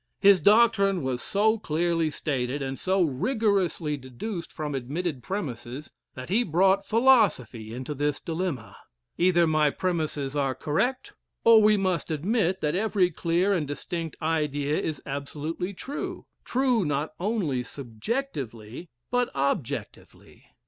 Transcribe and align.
His 0.19 0.41
doctrine 0.41 1.03
was 1.03 1.21
so 1.21 1.59
clearly 1.59 2.09
stated, 2.09 2.63
and 2.63 2.79
so 2.79 3.03
rigorously 3.03 3.97
deduced 3.97 4.51
from 4.51 4.73
admitted 4.73 5.21
premises, 5.21 5.91
that 6.15 6.29
he 6.29 6.41
brought 6.43 6.87
philosophy 6.87 7.71
into 7.71 7.93
this 7.93 8.19
dilemma: 8.19 8.75
"'Either 9.19 9.45
my 9.45 9.69
premises 9.69 10.35
are 10.35 10.55
correct; 10.55 11.13
and 11.45 11.61
we 11.61 11.77
must 11.77 12.09
admit 12.09 12.61
that 12.61 12.73
every 12.73 13.11
clear 13.11 13.53
and 13.53 13.67
distinct 13.67 14.15
idea 14.23 14.75
is 14.81 15.03
absolutely 15.05 15.71
true; 15.71 16.25
true 16.43 16.83
not 16.83 17.13
only 17.19 17.61
subjectively, 17.61 18.89
but 19.11 19.29
objectively. 19.35 20.45